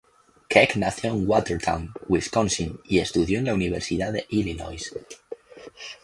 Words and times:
Keck 0.49 0.77
nació 0.77 1.11
en 1.11 1.27
Watertown, 1.29 1.93
Wisconsin 2.09 2.79
y 2.85 2.97
estudió 2.97 3.37
en 3.37 3.45
la 3.45 3.53
Universidad 3.53 4.11
de 4.11 4.25
Illinois. 4.29 4.91